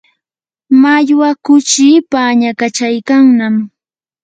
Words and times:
mallwa 0.81 1.29
kuchii 1.45 1.97
pañakachaykannam 2.11 3.55